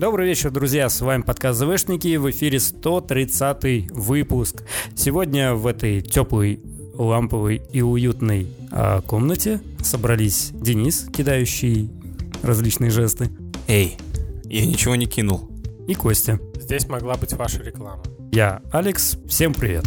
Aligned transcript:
Добрый 0.00 0.28
вечер, 0.28 0.50
друзья, 0.50 0.88
с 0.88 1.02
вами 1.02 1.20
подкаст 1.20 1.58
ЗВшники, 1.58 2.16
в 2.16 2.30
эфире 2.30 2.58
130 2.58 3.90
выпуск. 3.90 4.62
Сегодня 4.96 5.52
в 5.52 5.66
этой 5.66 6.00
теплой, 6.00 6.58
ламповой 6.94 7.60
и 7.70 7.82
уютной 7.82 8.48
а, 8.72 9.02
комнате 9.02 9.60
собрались 9.82 10.52
Денис, 10.54 11.06
кидающий 11.14 11.90
различные 12.42 12.90
жесты, 12.90 13.28
Эй, 13.68 13.98
я 14.44 14.64
ничего 14.64 14.96
не 14.96 15.04
кинул. 15.04 15.50
и 15.86 15.92
Костя. 15.92 16.40
Здесь 16.58 16.88
могла 16.88 17.16
быть 17.16 17.34
ваша 17.34 17.62
реклама. 17.62 18.02
Я 18.32 18.62
Алекс, 18.72 19.18
всем 19.28 19.52
привет. 19.52 19.84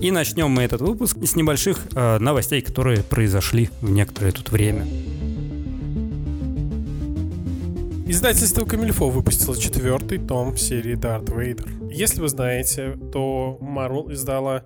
И 0.00 0.12
начнем 0.12 0.50
мы 0.52 0.62
этот 0.62 0.82
выпуск 0.82 1.16
с 1.20 1.34
небольших 1.34 1.80
э, 1.96 2.18
новостей, 2.20 2.60
которые 2.60 3.02
произошли 3.02 3.70
в 3.80 3.90
некоторое 3.90 4.30
тут 4.30 4.52
время. 4.52 4.86
Издательство 8.12 8.66
Комильфо 8.66 9.08
выпустило 9.08 9.56
четвертый 9.56 10.18
том 10.18 10.54
серии 10.58 10.96
Дарт 10.96 11.30
Вейдер. 11.30 11.66
Если 11.90 12.20
вы 12.20 12.28
знаете, 12.28 12.94
то 13.10 13.56
Marvel 13.62 14.12
издала 14.12 14.64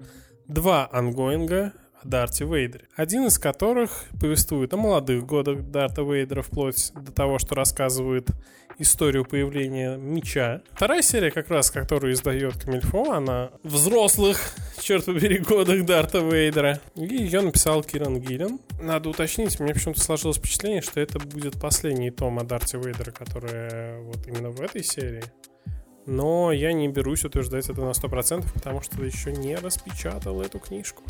два 0.49 0.89
ongoing 0.91 1.63
а 1.63 1.73
о 2.03 2.09
Дарте 2.09 2.45
Вейдере. 2.45 2.87
Один 2.97 3.27
из 3.27 3.39
которых 3.39 4.05
повествует 4.21 4.73
о 4.75 4.77
молодых 4.77 5.27
годах 5.27 5.63
Дарта 5.71 6.03
Вейдера 6.03 6.43
вплоть 6.43 6.93
до 6.95 7.13
того, 7.13 7.39
что 7.39 7.55
рассказывает 7.55 8.31
историю 8.79 9.25
появления 9.25 9.97
меча. 9.97 10.63
Вторая 10.73 11.03
серия, 11.03 11.31
как 11.31 11.49
раз, 11.49 11.71
которую 11.71 12.13
издает 12.13 12.57
Комильфо, 12.57 13.13
о 13.13 13.51
взрослых, 13.63 14.39
черт 14.81 15.07
побери, 15.07 15.39
годах 15.39 15.85
Дарта 15.85 16.19
Вейдера. 16.19 16.81
И 16.95 17.07
ее 17.07 17.41
написал 17.41 17.83
Киран 17.83 18.21
Гиллен. 18.21 18.61
Надо 18.81 19.09
уточнить, 19.09 19.59
мне 19.61 19.73
почему-то 19.73 20.01
сложилось 20.01 20.37
впечатление, 20.37 20.83
что 20.83 21.01
это 21.01 21.19
будет 21.19 21.61
последний 21.61 22.11
том 22.11 22.39
о 22.39 22.45
Дарте 22.45 22.79
Вейдера, 22.79 23.11
который 23.11 24.03
вот 24.03 24.27
именно 24.27 24.51
в 24.51 24.61
этой 24.61 24.85
серии. 24.85 25.25
Но 26.07 26.53
я 26.53 26.73
не 26.73 26.89
берусь 26.89 27.25
утверждать 27.25 27.69
это 27.69 27.81
на 27.81 27.91
100%, 27.91 28.45
потому 28.55 28.81
что 28.81 29.03
еще 29.03 29.33
не 29.33 29.57
распечатал 29.57 30.41
эту 30.41 30.61
книжку. 30.61 31.03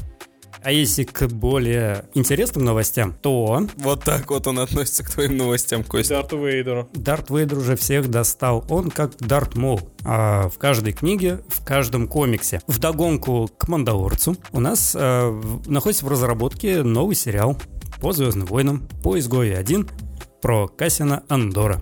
А 0.62 0.73
если 0.73 1.05
к 1.05 1.27
более 1.29 2.05
интересным 2.15 2.65
новостям, 2.65 3.12
то 3.23 3.67
Вот 3.77 4.03
так 4.05 4.31
вот 4.31 4.47
он 4.47 4.59
относится 4.59 5.05
к 5.05 5.11
твоим 5.11 5.37
новостям, 5.37 5.85
Костя. 5.85 6.15
Дарту 6.15 6.45
Вейдеру. 6.45 6.89
Дарт 6.95 7.31
Вейдер 7.31 7.59
уже 7.59 7.77
всех 7.77 8.09
достал. 8.11 8.65
Он 8.69 8.91
как 8.91 9.17
Дарт 9.19 9.55
Мол. 9.55 9.81
А 10.05 10.49
в 10.49 10.59
каждой 10.59 10.93
книге, 10.93 11.41
в 11.49 11.65
каждом 11.65 12.09
комиксе. 12.09 12.61
В 12.67 12.79
догонку 12.79 13.49
к 13.57 13.69
Мандалорцу 13.69 14.37
у 14.53 14.61
нас 14.61 14.95
в- 14.95 15.71
находится 15.71 16.05
в 16.05 16.09
разработке 16.09 16.83
новый 16.83 17.15
сериал 17.15 17.57
по 18.01 18.12
Звездным 18.12 18.47
войнам, 18.47 18.87
по 19.03 19.19
Изгою 19.19 19.59
1 19.59 19.89
про 20.43 20.69
Кассина 20.69 21.23
Андора. 21.29 21.81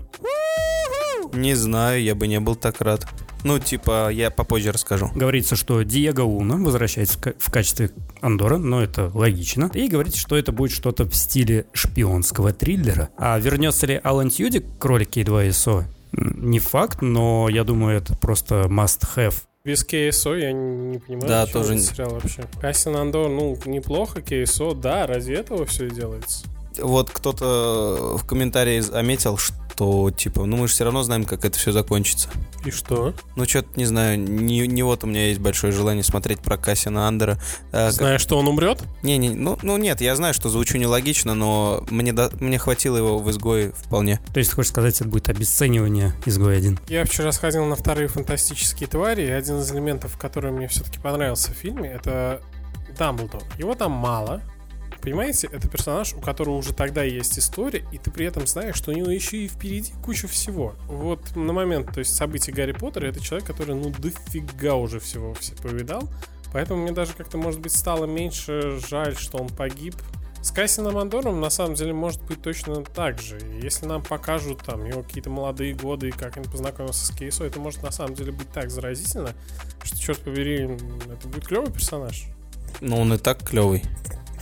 Не 1.33 1.53
знаю, 1.55 2.01
я 2.01 2.15
бы 2.15 2.27
не 2.27 2.39
был 2.39 2.55
так 2.55 2.79
рад. 2.81 3.05
Ну, 3.45 3.59
типа, 3.59 4.09
я 4.11 4.31
попозже 4.31 4.71
расскажу. 4.71 5.11
Говорится, 5.13 5.55
что 5.55 5.81
Диего 5.83 6.23
Луна 6.23 6.55
возвращается 6.57 7.17
в 7.17 7.21
ка- 7.21 7.33
в 7.37 7.51
качестве 7.51 7.91
Андора, 8.19 8.57
но 8.57 8.81
это 8.81 9.11
логично. 9.13 9.69
И 9.73 9.87
говорится, 9.87 10.19
что 10.19 10.35
это 10.35 10.51
будет 10.51 10.71
что-то 10.71 11.05
в 11.05 11.15
стиле 11.15 11.67
шпионского 11.71 12.53
триллера. 12.53 13.09
А 13.17 13.37
вернется 13.37 13.85
ли 13.85 14.01
Алан 14.03 14.29
Тьюдик 14.29 14.65
к 14.79 14.83
роли 14.85 15.05
K2SO? 15.07 15.83
М, 16.17 16.49
Не 16.49 16.59
факт, 16.59 17.01
но 17.01 17.47
я 17.49 17.63
думаю, 17.63 17.97
это 17.97 18.15
просто 18.17 18.65
must-have. 18.67 19.35
Без 19.63 19.83
КСО 19.83 20.33
я 20.35 20.51
не 20.51 20.97
понимаю, 20.99 21.27
Да, 21.27 21.45
тоже 21.45 21.75
не- 21.75 21.81
сериал 21.81 22.11
вообще. 22.11 22.43
Кассин 22.59 22.95
Андор, 22.95 23.29
ну, 23.29 23.57
неплохо, 23.65 24.21
КСО, 24.21 24.73
да, 24.73 25.05
ради 25.07 25.33
этого 25.33 25.65
все 25.65 25.85
и 25.87 25.89
делается. 25.91 26.45
Вот 26.81 27.09
кто-то 27.11 28.17
в 28.17 28.25
комментарии 28.27 28.79
заметил, 28.81 29.37
что, 29.37 29.55
типа, 30.15 30.45
ну 30.45 30.57
мы 30.57 30.67
же 30.67 30.73
все 30.73 30.83
равно 30.83 31.03
знаем, 31.03 31.25
как 31.25 31.45
это 31.45 31.57
все 31.57 31.71
закончится. 31.71 32.29
И 32.65 32.71
что? 32.71 33.13
Ну, 33.35 33.45
что-то, 33.45 33.67
не 33.75 33.85
знаю, 33.85 34.19
не, 34.19 34.67
не 34.67 34.81
вот 34.83 35.03
у 35.03 35.07
меня 35.07 35.27
есть 35.27 35.39
большое 35.39 35.71
желание 35.71 36.03
смотреть 36.03 36.39
про 36.39 36.57
Кассина 36.57 37.07
Андера. 37.07 37.39
А, 37.71 37.85
как- 37.87 37.93
Знаешь, 37.93 38.21
что 38.21 38.37
он 38.39 38.47
умрет? 38.47 38.81
Не, 39.03 39.17
не, 39.17 39.29
ну, 39.29 39.57
ну 39.61 39.77
нет, 39.77 40.01
я 40.01 40.15
знаю, 40.15 40.33
что 40.33 40.49
звучу 40.49 40.77
нелогично, 40.77 41.35
но 41.35 41.83
мне, 41.91 42.11
до- 42.13 42.31
мне 42.39 42.57
хватило 42.57 42.97
его 42.97 43.19
в 43.19 43.29
изгое 43.29 43.71
вполне. 43.71 44.19
То 44.33 44.39
есть, 44.39 44.49
ты 44.49 44.55
хочешь 44.55 44.71
сказать, 44.71 44.99
это 44.99 45.09
будет 45.09 45.29
обесценивание 45.29 46.13
изгоя 46.25 46.57
1? 46.57 46.79
Я 46.87 47.05
вчера 47.05 47.31
сходил 47.31 47.65
на 47.65 47.75
вторые 47.75 48.07
фантастические 48.07 48.87
твари, 48.87 49.23
и 49.27 49.29
один 49.31 49.59
из 49.59 49.71
элементов, 49.71 50.17
который 50.17 50.51
мне 50.51 50.67
все-таки 50.67 50.99
понравился 50.99 51.51
в 51.51 51.55
фильме, 51.55 51.89
это 51.91 52.41
Дамблдор. 52.97 53.43
Его 53.57 53.75
там 53.75 53.91
мало. 53.91 54.41
Понимаете, 55.05 55.47
это 55.51 55.67
персонаж, 55.67 56.15
у 56.15 56.19
которого 56.19 56.55
уже 56.55 56.73
тогда 56.73 57.03
есть 57.03 57.37
история, 57.37 57.85
и 57.91 57.99
ты 57.99 58.09
при 58.09 58.25
этом 58.25 58.47
знаешь, 58.47 58.75
что 58.75 58.89
у 58.89 58.95
него 58.95 59.11
еще 59.11 59.37
и 59.37 59.47
впереди 59.47 59.93
куча 60.03 60.27
всего. 60.27 60.73
Вот 60.87 61.35
на 61.35 61.53
момент, 61.53 61.93
то 61.93 61.99
есть 61.99 62.15
событий 62.15 62.51
Гарри 62.51 62.71
Поттера, 62.71 63.05
это 63.05 63.19
человек, 63.19 63.45
который, 63.45 63.75
ну, 63.75 63.91
дофига 63.91 64.73
уже 64.73 64.99
всего 64.99 65.35
все 65.35 65.53
повидал. 65.57 66.09
Поэтому 66.51 66.81
мне 66.81 66.91
даже 66.91 67.13
как-то, 67.13 67.37
может 67.37 67.59
быть, 67.59 67.75
стало 67.75 68.05
меньше 68.05 68.79
жаль, 68.89 69.15
что 69.15 69.37
он 69.37 69.47
погиб. 69.47 69.93
С 70.41 70.49
Кассином 70.49 70.97
Андором, 70.97 71.39
на 71.39 71.51
самом 71.51 71.75
деле, 71.75 71.93
может 71.93 72.23
быть 72.23 72.41
точно 72.41 72.83
так 72.83 73.21
же. 73.21 73.37
Если 73.61 73.85
нам 73.85 74.03
покажут 74.03 74.63
там 74.63 74.85
его 74.85 75.03
какие-то 75.03 75.29
молодые 75.29 75.75
годы 75.75 76.07
и 76.09 76.11
как 76.11 76.37
он 76.37 76.45
познакомился 76.45 77.05
с 77.05 77.11
Кейсо, 77.11 77.43
это 77.43 77.59
может 77.59 77.83
на 77.83 77.91
самом 77.91 78.15
деле 78.15 78.31
быть 78.31 78.51
так 78.51 78.71
заразительно, 78.71 79.33
что, 79.83 79.99
черт 79.99 80.17
побери, 80.21 80.63
это 80.63 81.27
будет 81.27 81.45
клевый 81.45 81.71
персонаж. 81.71 82.25
Ну, 82.81 82.97
он 83.01 83.13
и 83.13 83.19
так 83.19 83.43
клевый. 83.43 83.83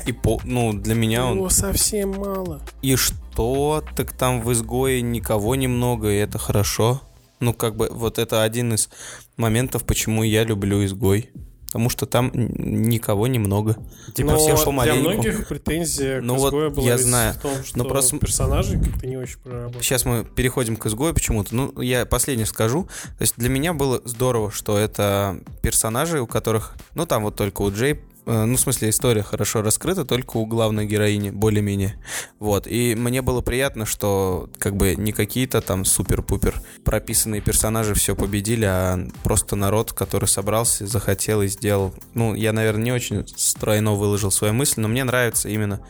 И 0.05 0.11
по, 0.11 0.39
ну, 0.43 0.73
для 0.73 0.95
меня 0.95 1.25
он... 1.25 1.37
Его 1.37 1.49
совсем 1.49 2.11
мало. 2.11 2.61
И 2.81 2.95
что? 2.95 3.83
Так 3.95 4.11
там 4.13 4.41
в 4.41 4.51
изгое 4.51 5.01
никого 5.01 5.55
немного, 5.55 6.09
и 6.11 6.17
это 6.17 6.37
хорошо. 6.37 7.01
Ну, 7.39 7.53
как 7.53 7.75
бы, 7.75 7.89
вот 7.91 8.19
это 8.19 8.43
один 8.43 8.73
из 8.73 8.89
моментов, 9.37 9.83
почему 9.85 10.23
я 10.23 10.43
люблю 10.43 10.83
изгой. 10.85 11.29
Потому 11.67 11.89
что 11.89 12.05
там 12.05 12.29
никого 12.35 13.25
немного. 13.25 13.75
Типа 14.13 14.33
Но 14.33 14.37
все 14.37 14.55
для 14.55 14.63
помаленьку. 14.63 15.09
многих 15.09 15.47
претензия 15.47 16.21
Ну 16.21 16.35
к 16.35 16.37
вот 16.37 16.47
изгою 16.49 16.69
была 16.71 16.85
я 16.85 16.97
знаю. 16.99 17.33
в 17.33 17.37
том, 17.37 17.51
что 17.63 17.77
Но 17.79 17.85
просто- 17.85 18.19
персонажи 18.19 18.79
как-то 18.79 19.07
не 19.07 19.17
очень 19.17 19.39
проработали. 19.39 19.81
Сейчас 19.81 20.05
мы 20.05 20.23
переходим 20.23 20.75
к 20.77 20.85
изгою 20.85 21.15
почему-то. 21.15 21.55
Ну, 21.55 21.81
я 21.81 22.05
последнее 22.05 22.45
скажу. 22.45 22.83
То 23.17 23.21
есть 23.23 23.33
для 23.37 23.49
меня 23.49 23.73
было 23.73 23.99
здорово, 24.05 24.51
что 24.51 24.77
это 24.77 25.39
персонажи, 25.63 26.21
у 26.21 26.27
которых, 26.27 26.75
ну, 26.93 27.07
там 27.07 27.23
вот 27.23 27.35
только 27.37 27.63
у 27.63 27.71
Джей, 27.71 27.99
ну, 28.25 28.55
в 28.55 28.59
смысле, 28.59 28.89
история 28.89 29.23
хорошо 29.23 29.61
раскрыта, 29.61 30.05
только 30.05 30.37
у 30.37 30.45
главной 30.45 30.85
героини, 30.85 31.29
более-менее. 31.29 31.95
Вот. 32.39 32.67
И 32.67 32.95
мне 32.95 33.21
было 33.21 33.41
приятно, 33.41 33.85
что 33.85 34.49
как 34.59 34.75
бы 34.75 34.95
не 34.95 35.11
какие-то 35.11 35.61
там 35.61 35.85
супер-пупер 35.85 36.61
прописанные 36.83 37.41
персонажи 37.41 37.93
все 37.93 38.15
победили, 38.15 38.65
а 38.65 39.07
просто 39.23 39.55
народ, 39.55 39.93
который 39.93 40.27
собрался, 40.27 40.87
захотел 40.87 41.41
и 41.41 41.47
сделал. 41.47 41.93
Ну, 42.13 42.33
я, 42.33 42.53
наверное, 42.53 42.83
не 42.83 42.91
очень 42.91 43.27
стройно 43.35 43.93
выложил 43.93 44.31
свою 44.31 44.53
мысль, 44.53 44.81
но 44.81 44.87
мне 44.87 45.03
нравится 45.03 45.49
именно 45.49 45.81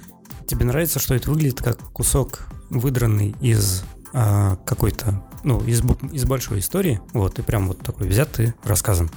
Тебе 0.48 0.66
нравится, 0.66 1.00
что 1.00 1.16
это 1.16 1.30
выглядит 1.30 1.62
как 1.62 1.80
кусок 1.92 2.48
выдранный 2.70 3.36
из 3.42 3.84
а, 4.14 4.58
какой-то, 4.66 5.24
ну, 5.44 5.62
из, 5.62 5.81
из 6.12 6.26
большой 6.26 6.59
истории, 6.59 7.02
вот, 7.14 7.40
и 7.40 7.42
прям 7.42 7.68
вот 7.68 7.80
такой 7.80 8.08
взятый 8.08 8.54
рассказом. 8.64 9.09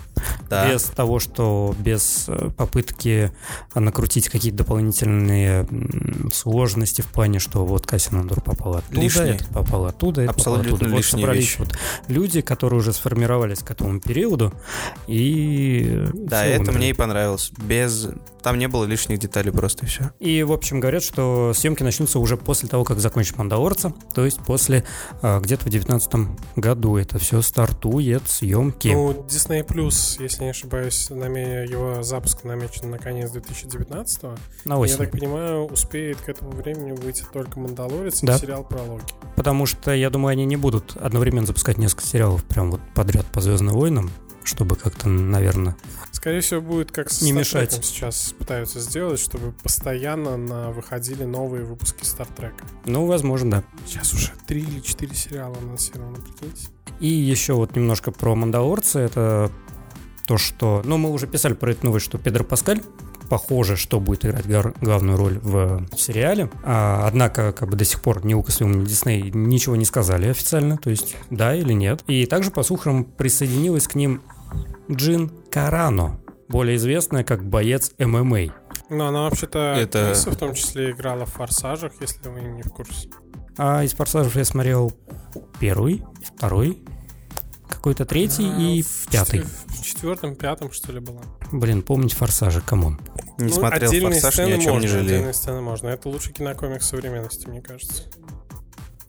да, 0.51 0.73
Без 0.73 0.83
того, 0.85 1.19
что 1.19 1.75
без 1.79 2.25
э, 2.29 2.51
попытки 2.57 3.33
накрутить 3.75 4.29
какие-то 4.29 4.59
дополнительные 4.59 5.67
сложности 6.33 7.03
в 7.03 7.07
плане, 7.07 7.39
что 7.39 7.65
вот 7.65 7.87
Кассин 7.87 8.19
Андор 8.19 8.41
попал 8.41 8.77
оттуда, 8.77 9.01
Лишние. 9.01 9.35
этот 9.37 9.49
попал 9.49 9.87
оттуда, 9.87 10.27
попал 10.27 10.35
Абсолютно 10.35 10.77
оттуда. 10.77 10.91
Вот 10.91 11.05
собрались 11.05 11.45
вещи. 11.45 11.59
вот 11.59 11.79
люди, 12.09 12.41
которые 12.41 12.81
уже 12.81 12.93
сформировались 12.93 13.61
к 13.61 13.71
этому 13.71 14.01
периоду, 14.01 14.53
и... 15.07 16.09
Да, 16.13 16.45
это 16.45 16.63
умерли. 16.63 16.77
мне 16.77 16.91
и 16.91 16.93
понравилось. 16.93 17.51
Без... 17.59 18.09
Там 18.43 18.59
не 18.59 18.69
было 18.69 18.85
лишних 18.85 19.19
деталей 19.19 19.51
просто 19.51 19.87
и 19.87 19.89
все. 19.89 20.11
И, 20.21 20.43
в 20.43 20.53
общем, 20.53 20.79
говорят, 20.79 21.03
что 21.03 21.53
съемки 21.55 21.83
начнутся 21.83 22.19
уже 22.19 22.37
после 22.37 22.69
того, 22.69 22.85
как 22.85 23.01
закончит 23.01 23.37
«Мандалорца», 23.39 23.93
то 24.15 24.25
есть 24.25 24.39
после 24.39 24.85
а, 25.23 25.41
где-то 25.41 25.67
в 25.67 25.69
2019 26.25 26.57
году 26.57 26.97
это 26.97 27.19
все 27.19 27.43
стартует 27.43 28.29
съемки. 28.29 28.89
Ну, 28.89 29.13
Disney 29.29 29.65
Plus, 29.67 30.23
если 30.23 30.45
не 30.45 30.51
ошибаюсь, 30.51 31.09
наме- 31.11 31.65
его 31.69 32.03
запуск 32.03 32.45
намечен 32.45 32.91
на 32.91 32.99
конец 32.99 33.31
2019 33.31 34.23
на 34.65 34.75
Я 34.75 34.79
осень. 34.79 34.97
так 34.99 35.11
понимаю, 35.13 35.65
успеет 35.67 36.19
к 36.21 36.29
этому 36.29 36.51
времени 36.53 36.93
выйти 36.93 37.25
только 37.33 37.59
«Мандалорец» 37.61 38.21
Да. 38.23 38.37
и 38.37 38.39
сериал 38.39 38.65
про 38.65 38.83
Локи. 38.83 39.15
Потому 39.37 39.67
что, 39.67 39.93
я 39.95 40.11
думаю, 40.11 40.33
они 40.33 40.45
не 40.45 40.57
будут 40.57 40.97
одновременно 40.97 41.47
запускать 41.47 41.79
несколько 41.79 42.07
сериалов 42.07 42.45
прям 42.45 42.71
вот 42.71 42.81
подряд 42.95 43.27
по 43.27 43.41
«Звездным 43.41 43.75
войнам», 43.75 44.11
чтобы 44.47 44.77
как-то, 44.77 45.09
наверное... 45.09 45.77
Скорее 46.13 46.41
всего, 46.41 46.61
будет 46.61 46.93
как 46.93 47.11
с 47.11 47.23
Не 47.23 47.33
мешать. 47.33 47.73
Сейчас 47.85 48.35
пытаются 48.39 48.81
сделать, 48.81 49.21
чтобы 49.21 49.53
постоянно 49.53 50.37
на 50.37 50.71
выходили 50.71 51.25
новые 51.25 51.65
выпуски 51.65 52.05
Стартрека. 52.05 52.65
Ну, 52.85 53.07
возможно, 53.07 53.51
да. 53.51 53.65
Сейчас 53.87 54.13
уже 54.15 54.33
три 54.47 54.63
или 54.63 54.81
четыре 54.81 55.15
сериала 55.15 55.57
анонсировано, 55.59 56.17
прикиньте. 56.17 56.69
И 57.01 57.09
еще 57.09 57.55
вот 57.55 57.77
немножко 57.77 58.11
про 58.13 58.35
«Мандалорца». 58.35 59.01
Это 59.01 59.51
то, 60.27 60.39
что... 60.39 60.83
Ну, 60.85 60.97
мы 60.97 61.11
уже 61.11 61.27
писали 61.27 61.55
про 61.55 61.73
эту 61.73 61.87
новость, 61.87 62.07
что 62.07 62.19
Педро 62.19 62.45
Паскаль 62.45 62.81
похоже, 63.29 63.77
что 63.77 64.01
будет 64.01 64.25
играть 64.25 64.47
главную 64.81 65.17
роль 65.17 65.39
в 65.43 65.87
сериале. 65.97 66.51
А, 66.63 67.07
однако, 67.07 67.53
как 67.53 67.69
бы 67.69 67.77
до 67.77 67.85
сих 67.85 68.01
пор 68.01 68.25
ни 68.25 68.35
Lucasfilm, 68.35 68.75
ни 68.75 68.85
Disney 68.85 69.31
ничего 69.37 69.77
не 69.77 69.85
сказали 69.85 70.29
официально, 70.29 70.79
то 70.79 70.91
есть 70.91 71.17
да 71.31 71.55
или 71.55 71.73
нет. 71.73 72.03
И 72.07 72.27
также, 72.27 72.51
по 72.51 72.63
слухам, 72.63 73.05
присоединилась 73.05 73.89
к 73.89 73.95
ним 73.95 74.23
Джин 74.91 75.31
Карано, 75.51 76.21
более 76.49 76.77
известная 76.77 77.25
как 77.25 77.45
боец 77.45 77.93
ММА. 77.99 78.55
Ну, 78.89 79.05
она 79.05 79.23
вообще-то 79.23 79.75
Это- 79.77 80.15
в 80.15 80.37
том 80.37 80.55
числе 80.55 80.93
играла 80.93 81.27
в 81.27 81.33
«Форсажах», 81.35 81.93
если 82.01 82.29
вы 82.29 82.41
не 82.41 82.63
в 82.63 82.69
курсе. 82.71 83.09
А 83.59 83.83
из 83.83 83.93
«Форсажев» 83.95 84.37
я 84.37 84.45
смотрел 84.45 84.93
первый, 85.59 86.05
второй, 86.25 86.79
какой-то 87.69 88.05
третий 88.05 88.45
и 88.45 88.81
А, 88.83 88.85
в 88.85 89.11
пятый. 89.11 89.43
В 89.67 89.83
четвертом, 89.83 90.37
пятом, 90.37 90.71
что 90.71 90.93
ли, 90.93 91.01
была. 91.01 91.23
Блин, 91.51 91.83
помнить 91.83 92.13
«Форсажи», 92.15 92.61
come 92.61 92.83
on. 92.83 93.01
Не 93.39 93.47
Ну, 93.47 93.53
смотрел 93.53 93.91
«Форсаж», 93.91 94.39
ни 94.39 94.43
о 94.43 94.59
чем 94.59 94.61
не 94.61 94.69
можно, 94.69 94.89
жалею. 94.89 95.05
Отдельные 95.07 95.35
сцены 95.35 95.61
можно. 95.63 95.89
Это 95.89 96.09
лучший 96.09 96.33
кинокомикс 96.33 96.87
современности, 96.87 97.49
мне 97.49 97.61
кажется. 97.61 98.05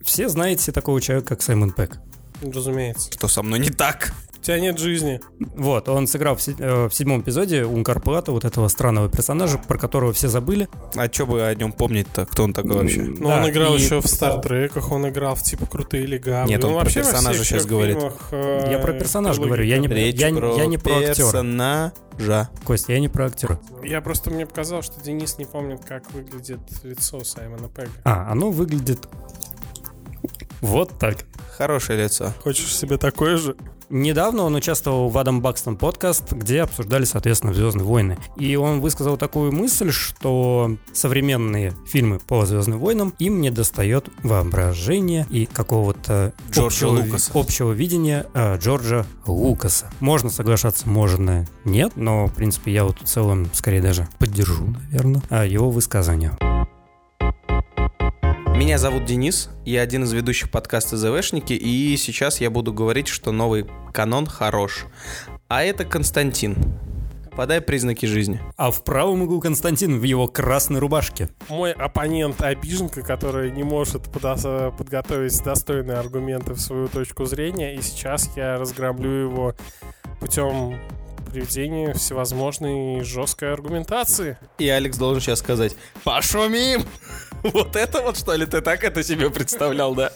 Все 0.02 0.28
знаете 0.28 0.72
такого 0.72 1.00
человека, 1.00 1.28
как 1.28 1.42
Саймон 1.42 1.70
Пегг. 1.70 1.98
Разумеется. 2.42 3.12
Что 3.12 3.28
со 3.28 3.42
мной 3.42 3.58
не 3.58 3.70
так? 3.70 4.12
У 4.48 4.50
тебя 4.50 4.60
нет 4.60 4.78
жизни. 4.78 5.20
Вот, 5.56 5.90
он 5.90 6.06
сыграл 6.06 6.34
в, 6.34 6.48
э, 6.48 6.86
в 6.88 6.94
седьмом 6.94 7.20
эпизоде 7.20 7.66
Ункар 7.66 8.00
Плата, 8.00 8.32
вот 8.32 8.46
этого 8.46 8.68
странного 8.68 9.10
персонажа, 9.10 9.58
про 9.58 9.76
которого 9.76 10.14
все 10.14 10.28
забыли. 10.28 10.70
А 10.96 11.12
что 11.12 11.26
бы 11.26 11.42
о 11.46 11.54
нем 11.54 11.70
помнить-то? 11.70 12.24
Кто 12.24 12.44
он 12.44 12.54
такой 12.54 12.76
вообще? 12.78 13.02
Но 13.02 13.28
Да, 13.28 13.42
он 13.42 13.50
играл 13.50 13.74
и- 13.74 13.78
еще 13.78 14.00
в 14.00 14.06
Стартреках, 14.06 14.90
он 14.90 15.06
играл 15.06 15.34
в 15.34 15.42
типа 15.42 15.66
крутые 15.66 16.06
легавые. 16.06 16.48
Нет, 16.48 16.64
он 16.64 16.70
про 16.70 16.78
вообще 16.78 17.02
во 17.02 17.10
персонажа 17.10 17.42
всех 17.42 17.58
щас 17.58 17.66
говорит. 17.66 17.96
фильмах, 17.98 18.28
э, 18.30 18.68
Я 18.72 18.78
про 18.78 18.92
персонажа 18.94 19.42
говорю, 19.42 19.64
я 19.64 19.76
не-. 19.76 19.86
Речь 19.86 20.18
я- 20.18 20.34
про 20.34 20.54
я 20.56 20.64
не 20.64 20.78
про 20.78 20.94
актера. 20.96 21.12
персонажа. 21.26 22.48
Костя, 22.64 22.92
я 22.94 23.00
не 23.00 23.08
про 23.10 23.26
актера. 23.26 23.60
Я 23.84 24.00
просто 24.00 24.30
мне 24.30 24.46
показал, 24.46 24.80
что 24.80 24.98
Денис 25.04 25.36
не 25.36 25.44
помнит, 25.44 25.84
как 25.84 26.10
выглядит 26.12 26.60
лицо 26.84 27.22
Саймона 27.22 27.68
Пега. 27.68 27.90
А, 28.04 28.32
оно 28.32 28.50
выглядит 28.50 29.06
вот 30.62 30.98
так. 30.98 31.18
Хорошее 31.58 32.04
лицо. 32.04 32.32
Хочешь 32.42 32.74
себе 32.74 32.96
такое 32.96 33.36
же? 33.36 33.54
Недавно 33.90 34.42
он 34.42 34.54
участвовал 34.54 35.08
в 35.08 35.16
Адам 35.16 35.40
Бакстон 35.40 35.76
подкаст, 35.76 36.32
где 36.32 36.62
обсуждали, 36.62 37.04
соответственно, 37.04 37.54
«Звездные 37.54 37.86
войны». 37.86 38.18
И 38.36 38.54
он 38.56 38.80
высказал 38.80 39.16
такую 39.16 39.52
мысль, 39.52 39.90
что 39.90 40.76
современные 40.92 41.72
фильмы 41.86 42.18
по 42.18 42.44
«Звездным 42.44 42.78
войнам» 42.78 43.14
им 43.18 43.40
не 43.40 43.50
достает 43.50 44.08
воображения 44.22 45.26
и 45.30 45.46
какого-то 45.46 46.34
общего, 46.54 46.90
Лукаса. 46.90 47.30
общего 47.34 47.72
видения 47.72 48.26
э, 48.34 48.58
Джорджа 48.58 49.06
Лукаса. 49.26 49.90
Можно 50.00 50.28
соглашаться, 50.28 50.88
можно 50.88 51.46
нет, 51.64 51.92
но, 51.96 52.26
в 52.26 52.34
принципе, 52.34 52.72
я 52.72 52.84
вот 52.84 53.00
в 53.00 53.04
целом 53.04 53.48
скорее 53.54 53.80
даже 53.80 54.08
поддержу, 54.18 54.66
наверное, 54.66 55.22
а, 55.30 55.46
его 55.46 55.70
высказывание. 55.70 56.36
Меня 58.58 58.76
зовут 58.76 59.04
Денис, 59.04 59.50
я 59.64 59.82
один 59.82 60.02
из 60.02 60.12
ведущих 60.12 60.50
подкаста 60.50 60.96
ЗВшники, 60.96 61.52
и 61.52 61.96
сейчас 61.96 62.40
я 62.40 62.50
буду 62.50 62.72
говорить, 62.72 63.06
что 63.06 63.30
новый 63.30 63.68
канон 63.92 64.26
хорош. 64.26 64.86
А 65.46 65.62
это 65.62 65.84
Константин. 65.84 66.56
Подай 67.36 67.60
признаки 67.60 68.06
жизни. 68.06 68.40
А 68.56 68.72
в 68.72 68.82
правом 68.82 69.22
углу 69.22 69.40
Константин 69.40 70.00
в 70.00 70.02
его 70.02 70.26
красной 70.26 70.80
рубашке. 70.80 71.28
Мой 71.48 71.70
оппонент 71.70 72.42
обиженка, 72.42 73.02
который 73.02 73.52
не 73.52 73.62
может 73.62 74.08
подо- 74.08 74.76
подготовить 74.76 75.40
достойные 75.44 75.98
аргументы 75.98 76.54
в 76.54 76.60
свою 76.60 76.88
точку 76.88 77.26
зрения, 77.26 77.76
и 77.76 77.80
сейчас 77.80 78.28
я 78.34 78.58
разгромлю 78.58 79.08
его 79.08 79.54
путем 80.18 80.80
приведения 81.28 81.94
всевозможной 81.94 83.02
жесткой 83.04 83.52
аргументации. 83.52 84.38
И 84.58 84.68
Алекс 84.68 84.96
должен 84.96 85.20
сейчас 85.20 85.38
сказать 85.40 85.74
«Пошумим!» 86.04 86.82
Вот 87.42 87.76
это 87.76 88.02
вот, 88.02 88.16
что 88.18 88.34
ли, 88.34 88.46
ты 88.46 88.60
так 88.60 88.82
это 88.82 89.02
себе 89.04 89.30
представлял, 89.30 89.94
да? 89.94 90.10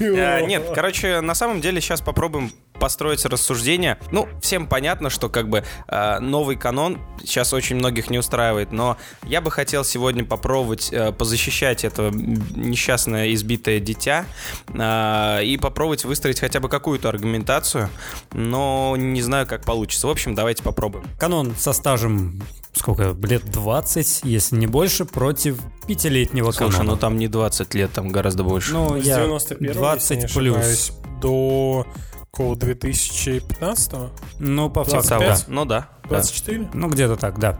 Э, 0.00 0.46
Нет, 0.46 0.62
короче, 0.74 1.20
на 1.20 1.34
самом 1.34 1.60
деле 1.60 1.82
сейчас 1.82 2.00
попробуем 2.00 2.50
построить 2.76 3.24
рассуждение. 3.24 3.98
Ну, 4.10 4.28
всем 4.40 4.66
понятно, 4.66 5.10
что 5.10 5.28
как 5.28 5.48
бы 5.48 5.64
э, 5.88 6.18
новый 6.20 6.56
канон 6.56 6.98
сейчас 7.20 7.52
очень 7.52 7.76
многих 7.76 8.10
не 8.10 8.18
устраивает, 8.18 8.72
но 8.72 8.96
я 9.24 9.40
бы 9.40 9.50
хотел 9.50 9.84
сегодня 9.84 10.24
попробовать 10.24 10.92
э, 10.92 11.12
позащищать 11.12 11.84
это 11.84 12.10
несчастное 12.10 13.32
избитое 13.34 13.80
дитя 13.80 14.26
э, 14.68 15.44
и 15.44 15.56
попробовать 15.56 16.04
выстроить 16.04 16.40
хотя 16.40 16.60
бы 16.60 16.68
какую-то 16.68 17.08
аргументацию, 17.08 17.88
но 18.32 18.94
не 18.96 19.22
знаю, 19.22 19.46
как 19.46 19.64
получится. 19.64 20.06
В 20.06 20.10
общем, 20.10 20.34
давайте 20.34 20.62
попробуем. 20.62 21.04
Канон 21.18 21.54
со 21.56 21.72
стажем 21.72 22.42
сколько, 22.76 23.16
лет 23.22 23.44
20, 23.50 24.20
если 24.24 24.56
не 24.56 24.66
больше, 24.66 25.04
против 25.04 25.58
пятилетнего 25.86 26.52
Слушай, 26.52 26.72
канона. 26.72 26.90
ну 26.92 26.96
там 26.96 27.18
не 27.18 27.28
20 27.28 27.74
лет, 27.74 27.92
там 27.92 28.08
гораздо 28.08 28.44
больше. 28.44 28.72
Ну, 28.72 29.00
С 29.00 29.04
я 29.04 29.16
91 29.16 29.72
20 29.72 30.10
если 30.10 30.26
не 30.26 30.34
плюс. 30.34 30.92
до 31.20 31.86
какого 32.30 32.54
2015 32.56 33.92
Ну, 34.38 34.68
по 34.70 34.84
факту, 34.84 35.08
25? 35.08 35.20
да. 35.20 35.44
Ну 35.48 35.64
да. 35.64 35.88
да. 36.04 36.08
24 36.08 36.68
Ну, 36.74 36.88
где-то 36.88 37.16
так, 37.16 37.38
да. 37.38 37.58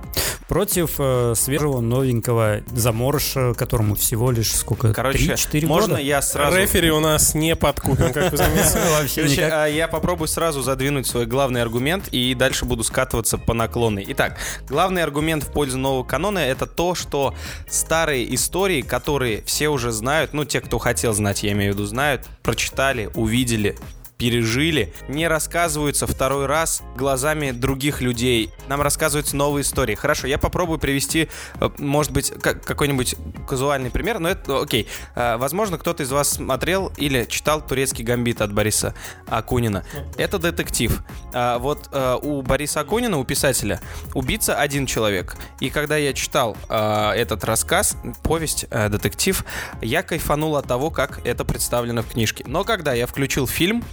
Против 0.49 0.97
э, 0.99 1.33
свежего, 1.35 1.81
новенького 1.81 2.61
заморыша, 2.73 3.55
которому 3.55 3.97
всего 3.97 4.31
лишь 4.31 4.55
сколько, 4.55 4.93
Короче, 4.93 5.33
3-4 5.33 5.67
можно 5.67 5.89
года? 5.95 6.03
я 6.03 6.23
сразу... 6.23 6.57
Рефери 6.57 6.91
у 6.93 7.01
нас 7.01 7.35
не 7.35 7.57
подкупен, 7.57 8.13
как 8.13 8.31
вы 8.31 8.37
заметили. 8.37 8.91
Вообще 9.01 9.23
Короче, 9.23 9.37
никак. 9.43 9.53
а, 9.53 9.67
я 9.67 9.89
попробую 9.89 10.29
сразу 10.29 10.63
задвинуть 10.63 11.07
свой 11.09 11.27
главный 11.27 11.63
аргумент 11.63 12.09
и 12.09 12.35
дальше 12.35 12.65
буду 12.67 12.85
скатываться 12.85 13.39
по 13.39 13.55
наклонной. 13.55 14.05
Итак, 14.11 14.37
главный 14.69 15.03
аргумент 15.03 15.43
в 15.43 15.51
пользу 15.51 15.79
нового 15.79 16.05
канона 16.05 16.39
это 16.39 16.67
то, 16.67 16.95
что 16.95 17.35
старые 17.69 18.33
истории, 18.35 18.83
которые 18.83 19.43
все 19.45 19.69
уже 19.69 19.91
знают, 19.91 20.33
ну 20.35 20.45
те, 20.45 20.61
кто 20.61 20.79
хотел 20.79 21.13
знать, 21.15 21.43
я 21.43 21.53
имею 21.53 21.73
в 21.73 21.77
виду, 21.77 21.87
знают, 21.87 22.27
прочитали, 22.45 23.11
увидели, 23.15 23.77
пережили, 24.19 24.93
не 25.09 25.29
рассказываются 25.29 26.07
второй 26.07 26.47
раз 26.47 26.83
глазами 26.97 27.51
других 27.51 28.01
людей. 28.01 28.51
Нам 28.69 28.81
рассказываются 28.81 29.37
новые 29.37 29.63
истории. 29.63 29.95
Хорошо, 29.95 30.27
я 30.27 30.39
попробую 30.39 30.79
привести, 30.79 31.29
э, 31.61 31.69
может 31.79 32.13
быть, 32.13 32.31
как- 32.41 32.65
какой-нибудь 32.65 33.15
казуальный 33.47 33.91
пример, 33.91 34.19
но 34.19 34.29
это 34.31 34.63
окей. 34.63 34.89
Э, 35.15 35.37
Возможно, 35.37 35.77
кто-то 35.79 36.03
из 36.03 36.11
вас 36.11 36.31
смотрел 36.31 36.93
или 36.97 37.25
читал 37.25 37.61
«Турецкий 37.65 38.05
гамбит» 38.05 38.41
от 38.41 38.53
Бориса 38.53 38.95
Акунина. 39.29 39.85
Это 40.17 40.39
детектив. 40.39 41.03
А 41.33 41.59
Вот 41.59 41.89
э, 41.93 42.17
у 42.23 42.43
Бориса 42.43 42.81
Акунина, 42.81 43.19
у 43.19 43.25
писателя, 43.25 43.81
убийца 44.15 44.59
один 44.59 44.87
человек. 44.87 45.37
И 45.61 45.69
когда 45.71 45.97
я 45.97 46.13
читал 46.13 46.57
э, 46.69 47.11
этот 47.11 47.45
рассказ, 47.45 47.97
повесть, 48.23 48.67
э, 48.71 48.89
детектив, 48.89 49.45
я 49.83 50.03
кайфанул 50.03 50.57
от 50.57 50.67
того, 50.67 50.91
как 50.91 51.21
это 51.27 51.45
представлено 51.45 52.03
в 52.03 52.09
книжке. 52.09 52.45
Но 52.47 52.65
когда 52.65 52.95
я 52.95 53.07
включил 53.07 53.47
фильм, 53.47 53.85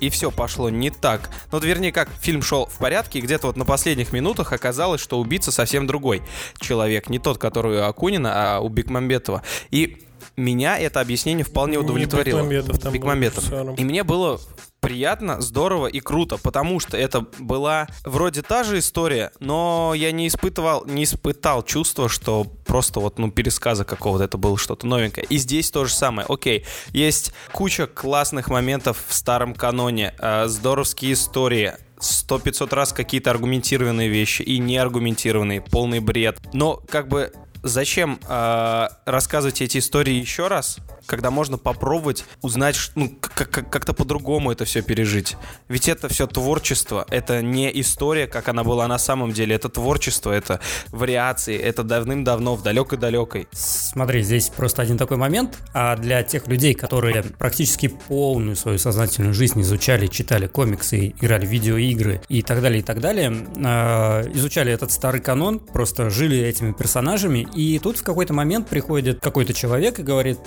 и 0.00 0.10
все 0.10 0.30
пошло 0.30 0.70
не 0.70 0.90
так. 0.90 1.30
Ну, 1.52 1.58
вернее, 1.58 1.92
как 1.92 2.08
фильм 2.20 2.42
шел 2.42 2.66
в 2.66 2.78
порядке, 2.78 3.20
где-то 3.20 3.48
вот 3.48 3.56
на 3.56 3.64
последних 3.64 4.12
минутах 4.12 4.52
оказалось, 4.52 5.00
что 5.00 5.18
убийца 5.18 5.50
совсем 5.52 5.86
другой 5.86 6.22
человек. 6.60 7.08
Не 7.08 7.18
тот, 7.18 7.38
который 7.38 7.78
у 7.78 7.84
Акунина, 7.84 8.56
а 8.56 8.60
у 8.60 8.68
Бекмамбетова. 8.68 9.42
И 9.70 10.04
меня 10.36 10.78
это 10.78 11.00
объяснение 11.00 11.44
вполне 11.44 11.72
Не 11.72 11.78
удовлетворило. 11.78 12.42
Бекмамбетов 12.42 12.92
Бекмамбетов. 12.92 13.78
И 13.78 13.84
мне 13.84 14.04
было 14.04 14.40
приятно, 14.80 15.40
здорово 15.40 15.86
и 15.86 16.00
круто, 16.00 16.38
потому 16.38 16.80
что 16.80 16.96
это 16.96 17.26
была 17.38 17.88
вроде 18.04 18.42
та 18.42 18.64
же 18.64 18.78
история, 18.78 19.32
но 19.40 19.92
я 19.94 20.12
не 20.12 20.28
испытывал, 20.28 20.84
не 20.86 21.04
испытал 21.04 21.62
чувство, 21.62 22.08
что 22.08 22.44
просто 22.66 23.00
вот, 23.00 23.18
ну, 23.18 23.30
пересказа 23.30 23.84
какого-то, 23.84 24.24
это 24.24 24.38
было 24.38 24.56
что-то 24.56 24.86
новенькое. 24.86 25.26
И 25.28 25.38
здесь 25.38 25.70
то 25.70 25.84
же 25.84 25.92
самое. 25.92 26.26
Окей, 26.28 26.64
есть 26.92 27.32
куча 27.52 27.86
классных 27.86 28.48
моментов 28.48 29.04
в 29.06 29.14
старом 29.14 29.54
каноне, 29.54 30.14
э, 30.18 30.46
здоровские 30.46 31.14
истории, 31.14 31.74
сто 32.00 32.38
500 32.38 32.72
раз 32.72 32.92
какие-то 32.92 33.30
аргументированные 33.30 34.08
вещи 34.08 34.42
и 34.42 34.58
неаргументированные, 34.58 35.60
полный 35.60 36.00
бред. 36.00 36.38
Но 36.52 36.80
как 36.88 37.08
бы 37.08 37.32
зачем 37.68 38.18
э, 38.28 38.88
рассказывать 39.04 39.60
эти 39.62 39.78
истории 39.78 40.14
еще 40.14 40.48
раз, 40.48 40.78
когда 41.06 41.30
можно 41.30 41.56
попробовать 41.56 42.24
узнать, 42.42 42.90
ну, 42.94 43.10
как- 43.20 43.50
как- 43.50 43.70
как-то 43.70 43.94
по-другому 43.94 44.52
это 44.52 44.64
все 44.64 44.82
пережить. 44.82 45.36
Ведь 45.68 45.88
это 45.88 46.08
все 46.08 46.26
творчество, 46.26 47.06
это 47.10 47.40
не 47.42 47.70
история, 47.80 48.26
как 48.26 48.48
она 48.48 48.62
была 48.62 48.86
на 48.88 48.98
самом 48.98 49.32
деле, 49.32 49.54
это 49.54 49.68
творчество, 49.70 50.30
это 50.32 50.60
вариации, 50.88 51.56
это 51.56 51.82
давным-давно, 51.82 52.56
в 52.56 52.62
далекой-далекой. 52.62 53.48
Смотри, 53.52 54.22
здесь 54.22 54.50
просто 54.50 54.82
один 54.82 54.98
такой 54.98 55.16
момент, 55.16 55.58
а 55.72 55.96
для 55.96 56.22
тех 56.22 56.46
людей, 56.46 56.74
которые 56.74 57.22
практически 57.22 57.88
полную 57.88 58.56
свою 58.56 58.78
сознательную 58.78 59.32
жизнь 59.34 59.60
изучали, 59.62 60.06
читали 60.08 60.46
комиксы, 60.46 61.08
играли 61.08 61.46
в 61.46 61.50
видеоигры 61.50 62.20
и 62.28 62.42
так 62.42 62.60
далее, 62.60 62.80
и 62.80 62.82
так 62.82 63.00
далее, 63.00 63.32
э, 63.56 64.30
изучали 64.34 64.72
этот 64.72 64.92
старый 64.92 65.20
канон, 65.20 65.58
просто 65.58 66.10
жили 66.10 66.38
этими 66.38 66.72
персонажами, 66.72 67.46
и 67.58 67.80
тут 67.80 67.96
в 67.96 68.04
какой-то 68.04 68.32
момент 68.32 68.68
приходит 68.68 69.18
какой-то 69.18 69.52
человек 69.52 69.98
и 69.98 70.04
говорит, 70.04 70.38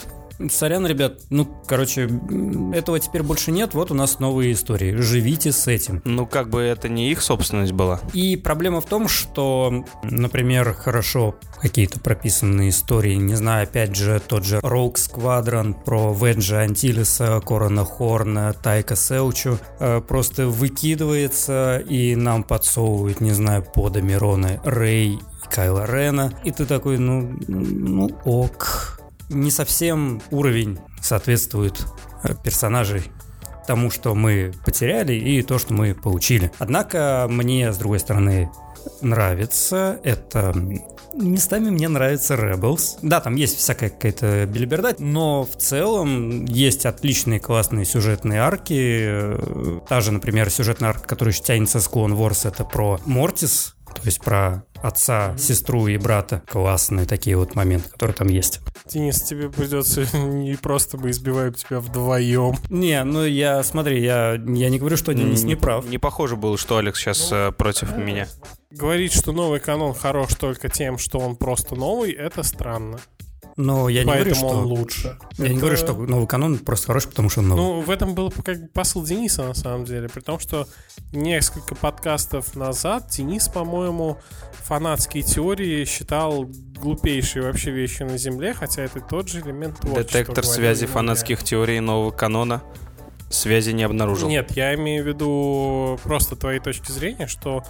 Сорян, 0.50 0.86
ребят, 0.86 1.21
ну, 1.29 1.48
короче, 1.67 2.10
этого 2.74 3.00
теперь 3.00 3.24
больше 3.24 3.51
нет, 3.51 3.74
вот 3.74 3.91
у 3.91 3.93
нас 3.93 4.19
новые 4.19 4.53
истории. 4.53 4.95
Живите 4.95 5.51
с 5.51 5.67
этим. 5.67 6.01
Ну, 6.05 6.25
как 6.25 6.50
бы 6.50 6.62
это 6.62 6.89
не 6.89 7.12
их 7.12 7.21
собственность 7.21 7.74
была. 7.74 8.00
И 8.13 8.36
проблема 8.36 8.81
в 8.81 8.86
том, 8.86 9.07
что, 9.07 9.86
например, 10.03 10.74
хорошо 10.74 11.36
какие-то 11.62 12.00
прописанные 12.00 12.69
истории, 12.69 13.15
не 13.15 13.36
знаю, 13.36 13.63
опять 13.63 13.95
же, 13.95 14.21
тот 14.25 14.45
же 14.45 14.57
Rogue 14.60 14.95
Squadron 14.95 15.75
про 15.83 16.13
Веджа 16.13 16.60
Антилеса, 16.60 17.41
Корона 17.45 17.86
Хорна, 17.86 18.53
Тайка 18.53 18.95
Селчу 18.95 19.60
э, 19.79 20.01
просто 20.01 20.48
выкидывается 20.48 21.77
и 21.77 22.15
нам 22.15 22.43
подсовывают, 22.43 23.21
не 23.21 23.31
знаю, 23.31 23.63
пода 23.63 24.01
Мирона 24.01 24.60
Рэй 24.63 25.19
Кайла 25.51 25.86
Рена. 25.86 26.33
И 26.43 26.51
ты 26.51 26.65
такой, 26.65 26.98
ну, 26.98 27.33
ну 27.48 28.10
ок. 28.24 28.80
Не 29.31 29.50
совсем 29.50 30.21
уровень 30.29 30.79
соответствует 31.01 31.85
э, 32.23 32.35
персонажей 32.43 33.03
тому, 33.65 33.89
что 33.89 34.15
мы 34.15 34.51
потеряли 34.65 35.13
и 35.13 35.41
то, 35.41 35.57
что 35.57 35.73
мы 35.73 35.95
получили. 35.95 36.51
Однако 36.59 37.27
мне, 37.29 37.71
с 37.71 37.77
другой 37.77 38.00
стороны, 38.00 38.51
нравится. 39.01 40.00
Это 40.03 40.53
местами 41.13 41.69
мне 41.69 41.88
нравится 41.88 42.35
Rebels. 42.35 42.97
Да, 43.01 43.21
там 43.21 43.35
есть 43.35 43.57
всякая 43.57 43.89
какая-то 43.89 44.45
билиберда, 44.45 44.95
но 45.00 45.43
в 45.43 45.55
целом 45.55 46.45
есть 46.45 46.85
отличные 46.85 47.39
классные 47.39 47.85
сюжетные 47.85 48.41
арки. 48.41 49.38
Та 49.88 50.01
же, 50.01 50.11
например, 50.11 50.50
сюжетная 50.50 50.89
арка, 50.89 51.07
которая 51.07 51.33
тянется 51.33 51.79
с 51.79 51.88
Clone 51.88 52.17
Wars, 52.17 52.47
это 52.47 52.63
про 52.63 53.00
Мортис, 53.05 53.75
то 53.85 54.01
есть 54.03 54.21
про 54.21 54.63
отца, 54.81 55.35
сестру 55.38 55.88
и 55.88 55.97
брата. 55.97 56.41
Классные 56.47 57.05
такие 57.05 57.38
вот 57.38 57.55
моменты, 57.55 57.89
которые 57.89 58.15
там 58.15 58.27
есть. 58.27 58.61
Денис, 58.85 59.21
тебе 59.21 59.50
придется 59.50 60.05
не 60.17 60.55
просто 60.55 60.97
мы 60.97 61.11
избиваем 61.11 61.53
тебя 61.53 61.79
вдвоем. 61.79 62.55
Не, 62.69 63.03
ну 63.03 63.25
я, 63.25 63.63
смотри, 63.63 64.01
я, 64.03 64.33
я 64.33 64.69
не 64.69 64.79
говорю, 64.79 64.97
что 64.97 65.13
Денис 65.13 65.43
не 65.43 65.55
прав. 65.55 65.88
Не 65.88 65.97
похоже 65.97 66.35
было, 66.35 66.57
что 66.57 66.77
Алекс 66.77 67.00
сейчас 67.00 67.29
э, 67.31 67.51
против 67.51 67.95
меня. 67.95 68.27
Говорить, 68.71 69.13
что 69.13 69.31
новый 69.31 69.59
канон 69.59 69.93
хорош 69.93 70.35
только 70.35 70.69
тем, 70.69 70.97
что 70.97 71.19
он 71.19 71.35
просто 71.35 71.75
новый, 71.75 72.11
это 72.11 72.43
странно. 72.43 73.00
Но 73.62 73.89
я 73.89 74.03
не 74.03 74.06
говорю, 74.06 74.24
Поэтому 74.32 74.50
что... 74.50 74.58
он 74.60 74.65
лучше. 74.65 75.18
Я 75.38 75.46
не 75.46 75.51
Это- 75.51 75.60
говорю, 75.60 75.77
что 75.77 75.94
новый 75.94 76.27
канон 76.27 76.58
просто 76.58 76.88
хороший, 76.88 77.10
потому 77.10 77.30
что 77.30 77.41
он 77.41 77.50
новый. 77.50 77.62
Ну, 77.62 77.82
в 77.82 77.89
этом 77.89 78.15
был 78.15 78.32
как 78.32 78.62
бы 78.62 78.68
посыл 78.68 79.03
Дениса, 79.03 79.44
на 79.44 79.53
самом 79.53 79.86
деле. 79.86 80.10
При 80.10 80.22
том, 80.22 80.39
что 80.39 80.68
несколько 81.12 81.75
подкастов 81.75 82.56
назад 82.56 83.10
Денис, 83.10 83.48
по-моему, 83.48 84.18
фанатские 84.63 85.24
теории 85.24 85.86
считал 85.86 86.46
глупейшей 86.80 87.44
вообще 87.44 87.72
вещью 87.72 88.08
на 88.08 88.18
Земле, 88.18 88.53
хотя 88.53 88.82
это 88.84 89.00
тот 89.00 89.27
же 89.30 89.41
элемент 89.41 89.80
творчества. 89.80 90.03
Детектор 90.03 90.46
связи 90.46 90.82
не 90.82 90.88
фанатских 90.88 91.44
теорий 91.44 91.80
нового 91.80 92.12
канона 92.12 92.63
связи 93.30 93.72
не 93.72 93.84
обнаружил. 93.84 94.27
Нет, 94.27 94.51
я 94.51 94.74
имею 94.75 95.03
в 95.03 95.08
виду 95.08 96.00
просто 96.03 96.36
твоей 96.36 96.60
точки 96.60 96.91
зрения, 96.91 97.27
что 97.27 97.63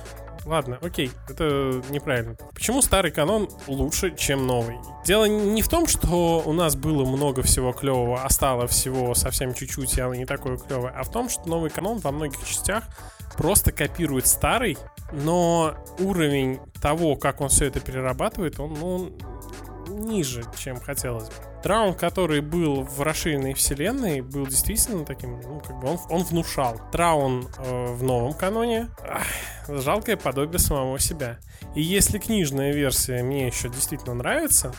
Ладно, 0.45 0.79
окей, 0.81 1.11
это 1.29 1.81
неправильно. 1.89 2.35
Почему 2.53 2.81
старый 2.81 3.11
канон 3.11 3.47
лучше, 3.67 4.15
чем 4.15 4.47
новый? 4.47 4.77
Дело 5.05 5.25
не 5.25 5.61
в 5.61 5.69
том, 5.69 5.87
что 5.87 6.41
у 6.45 6.53
нас 6.53 6.75
было 6.75 7.05
много 7.05 7.43
всего 7.43 7.73
клевого, 7.73 8.23
а 8.23 8.29
стало 8.29 8.67
всего 8.67 9.13
совсем 9.13 9.53
чуть-чуть, 9.53 9.97
и 9.97 10.01
оно 10.01 10.15
не 10.15 10.25
такое 10.25 10.57
клевое, 10.57 10.93
а 10.95 11.03
в 11.03 11.11
том, 11.11 11.29
что 11.29 11.47
новый 11.47 11.69
канон 11.69 11.99
во 11.99 12.11
многих 12.11 12.43
частях 12.45 12.85
просто 13.37 13.71
копирует 13.71 14.27
старый, 14.27 14.77
но 15.11 15.75
уровень 15.99 16.59
того, 16.81 17.15
как 17.15 17.41
он 17.41 17.49
все 17.49 17.65
это 17.65 17.79
перерабатывает, 17.79 18.59
он 18.59 18.73
ну, 18.79 19.11
ниже, 19.87 20.43
чем 20.57 20.79
хотелось 20.79 21.29
бы. 21.29 21.50
Траун, 21.63 21.93
который 21.93 22.41
был 22.41 22.83
в 22.83 23.01
расширенной 23.01 23.53
вселенной, 23.53 24.21
был 24.21 24.47
действительно 24.47 25.05
таким, 25.05 25.39
ну, 25.41 25.59
как 25.59 25.79
бы 25.79 25.89
он, 25.89 25.99
он 26.09 26.23
внушал. 26.23 26.81
Траун 26.91 27.47
э, 27.59 27.85
в 27.93 28.03
новом 28.03 28.33
каноне 28.33 28.89
ах, 29.07 29.27
жалкое 29.67 30.17
подобие 30.17 30.59
самого 30.59 30.99
себя. 30.99 31.37
И 31.75 31.81
если 31.81 32.17
книжная 32.17 32.73
версия 32.73 33.21
мне 33.21 33.47
еще 33.47 33.69
действительно 33.69 34.15
нравится, 34.15 34.73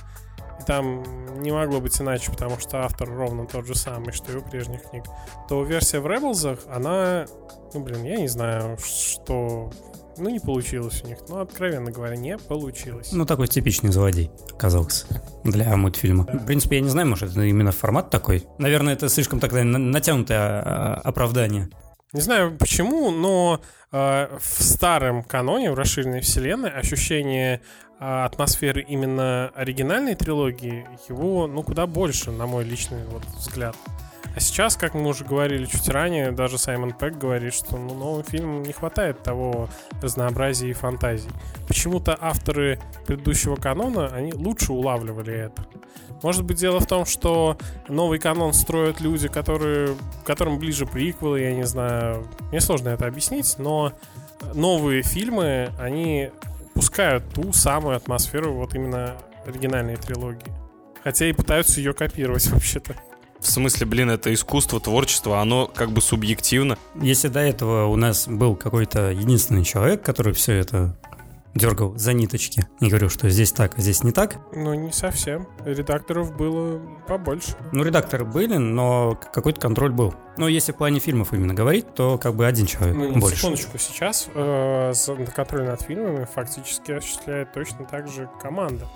и 0.61 0.65
там 0.65 1.05
не 1.41 1.53
могло 1.53 1.81
быть 1.81 2.01
иначе, 2.01 2.31
потому 2.31 2.59
что 2.59 2.85
автор 2.85 3.09
ровно 3.09 3.47
тот 3.47 3.67
же 3.67 3.75
самый, 3.75 4.13
что 4.13 4.33
и 4.33 4.37
у 4.37 4.43
прежних 4.43 4.83
книг, 4.83 5.05
то 5.49 5.63
версия 5.63 6.01
в 6.01 6.07
Rebels, 6.07 6.61
она, 6.69 7.27
ну, 7.75 7.81
блин, 7.81 8.03
я 8.05 8.17
не 8.17 8.29
знаю, 8.29 8.77
что... 8.79 9.71
Ну, 10.19 10.29
не 10.31 10.41
получилось 10.41 11.03
у 11.05 11.09
них. 11.09 11.19
Ну, 11.29 11.41
откровенно 11.41 11.91
говоря, 11.91 12.17
не 12.17 12.39
получилось. 12.39 13.13
Ну, 13.13 13.25
такой 13.27 13.49
типичный 13.49 13.91
злодей 13.91 14.31
оказался 14.53 15.07
для 15.45 15.77
мультфильма. 15.77 16.25
В 16.25 16.47
принципе, 16.47 16.77
я 16.77 16.83
не 16.83 16.89
знаю, 16.89 17.09
может, 17.09 17.33
это 17.33 17.43
именно 17.43 17.73
формат 17.73 18.11
такой. 18.11 18.47
Наверное, 18.59 18.95
это 18.95 19.09
слишком 19.09 19.41
на- 19.41 19.79
натянутое 19.79 20.39
а, 20.39 21.01
оправдание. 21.05 21.69
Не 22.13 22.21
знаю 22.21 22.57
почему, 22.59 23.11
но 23.11 23.61
э, 23.91 24.39
в 24.39 24.63
старом 24.63 25.23
каноне, 25.23 25.73
в 25.73 25.75
расширенной 25.75 26.21
вселенной, 26.21 26.69
ощущение 26.69 27.63
э, 27.99 28.05
атмосферы 28.05 28.83
именно 28.83 29.51
оригинальной 29.55 30.15
трилогии, 30.15 30.87
его, 31.09 31.47
ну, 31.47 31.63
куда 31.63 31.87
больше, 31.87 32.31
на 32.31 32.47
мой 32.47 32.65
личный 32.65 33.03
вот, 33.07 33.25
взгляд. 33.39 33.77
А 34.35 34.41
сейчас, 34.41 34.77
как 34.77 34.95
мы 34.95 35.09
уже 35.09 35.25
говорили 35.25 35.67
чуть 35.67 35.89
ранее, 35.89 36.33
даже 36.33 36.57
Саймон 36.57 36.93
Пэк 36.93 37.19
говорит, 37.19 37.53
что 37.53 37.77
ну, 37.77 37.95
новым 37.95 38.25
фильмам 38.25 38.63
не 38.63 38.73
хватает 38.73 39.23
того 39.23 39.69
разнообразия 40.01 40.71
и 40.71 40.73
фантазий. 40.73 41.29
Почему-то 41.69 42.17
авторы 42.19 42.81
предыдущего 43.07 43.57
канона, 43.57 44.07
они 44.09 44.33
лучше 44.33 44.73
улавливали 44.73 45.35
это. 45.35 45.67
Может 46.23 46.45
быть, 46.45 46.57
дело 46.57 46.81
в 46.81 46.87
том, 46.87 47.05
что 47.05 47.59
новый 47.89 48.19
канон 48.19 48.55
строят 48.55 49.01
люди, 49.01 49.29
которые, 49.29 49.97
которым 50.25 50.59
ближе 50.59 50.87
приквелы, 50.87 51.41
я 51.41 51.55
не 51.55 51.65
знаю. 51.65 52.27
Мне 52.51 52.61
сложно 52.61 52.91
это 52.91 53.07
объяснить, 53.07 53.57
но 53.59 53.93
новые 54.55 55.03
фильмы, 55.03 55.71
они 55.79 56.31
пускают 56.75 57.29
ту 57.35 57.53
самую 57.53 57.97
атмосферу 57.97 58.55
вот 58.55 58.75
именно 58.75 59.17
оригинальной 59.47 59.97
трилогии. 59.97 60.53
Хотя 61.03 61.27
и 61.27 61.33
пытаются 61.33 61.81
ее 61.81 61.93
копировать 61.93 62.47
вообще-то. 62.51 62.95
В 63.43 63.47
смысле, 63.51 63.87
блин, 63.87 64.09
это 64.09 64.33
искусство, 64.33 64.81
творчество, 64.81 65.41
оно 65.41 65.67
как 65.67 65.91
бы 65.91 66.01
субъективно. 66.01 66.79
Если 66.95 67.27
до 67.29 67.41
этого 67.41 67.87
у 67.87 67.97
нас 67.97 68.29
был 68.29 68.55
какой-то 68.55 69.11
единственный 69.11 69.65
человек, 69.65 70.03
который 70.03 70.33
все 70.33 70.55
это 70.55 70.97
дергал 71.55 71.95
за 71.99 72.15
ниточки 72.15 72.67
и 72.81 72.87
говорил, 72.89 73.11
что 73.11 73.29
здесь 73.29 73.53
так, 73.53 73.77
а 73.77 73.81
здесь 73.83 74.03
не 74.05 74.13
так. 74.13 74.37
Ну, 74.55 74.73
не 74.73 74.91
совсем. 74.93 75.47
Редакторов 75.67 76.35
было 76.35 76.81
побольше. 77.07 77.57
Ну, 77.73 77.83
редакторы 77.85 78.25
были, 78.25 78.57
но 78.57 79.19
какой-то 79.35 79.61
контроль 79.61 79.91
был. 79.93 80.15
Но 80.39 80.49
если 80.49 80.73
в 80.73 80.77
плане 80.77 80.99
фильмов 80.99 81.35
именно 81.35 81.53
говорить, 81.53 81.93
то 81.95 82.17
как 82.17 82.37
бы 82.37 82.47
один 82.47 82.65
человек 82.67 82.97
Ну, 82.97 83.19
больше. 83.21 83.37
секундочку, 83.37 83.77
сейчас 83.77 84.29
э, 84.35 84.93
за- 84.95 85.17
контроль 85.27 85.65
над 85.65 85.83
фильмами 85.83 86.27
фактически 86.33 86.93
осуществляет 86.93 87.53
точно 87.53 87.85
так 87.85 88.09
же 88.09 88.31
команда. 88.41 88.87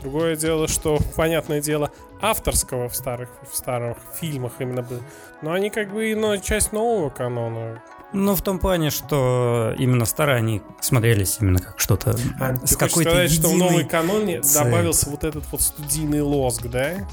Другое 0.00 0.36
дело, 0.36 0.66
что, 0.68 0.98
понятное 1.16 1.60
дело, 1.60 1.90
авторского 2.20 2.88
в 2.88 2.96
старых, 2.96 3.28
в 3.50 3.56
старых 3.56 3.98
фильмах 4.20 4.52
именно 4.58 4.82
было. 4.82 5.00
Но 5.42 5.52
они 5.52 5.70
как 5.70 5.92
бы 5.92 6.10
и 6.10 6.14
но 6.14 6.36
часть 6.36 6.72
нового 6.72 7.10
канона. 7.10 7.82
Ну, 8.12 8.34
в 8.34 8.42
том 8.42 8.58
плане, 8.58 8.90
что 8.90 9.74
именно 9.78 10.04
старые 10.04 10.36
они 10.36 10.62
смотрелись 10.80 11.38
именно 11.40 11.60
как 11.60 11.80
что-то 11.80 12.14
А, 12.38 12.54
с 12.66 12.76
какой-то 12.76 13.10
сказать, 13.10 13.32
что 13.32 13.48
в 13.48 13.56
новой 13.56 13.72
единой... 13.74 13.88
каноне 13.88 14.40
цель. 14.42 14.64
добавился 14.64 15.08
вот 15.08 15.24
этот 15.24 15.44
вот 15.50 15.62
студийный 15.62 16.20
лоск, 16.20 16.66
да? 16.66 17.06